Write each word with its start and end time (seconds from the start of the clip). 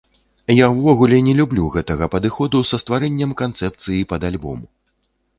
Я 0.59 0.67
ўвогуле 0.75 1.17
не 1.25 1.33
люблю 1.39 1.65
гэтага 1.75 2.07
падыходу 2.15 2.61
са 2.69 2.79
стварэннем 2.83 3.35
канцэпцыі 3.43 3.99
пад 4.15 4.21
альбом. 4.31 4.65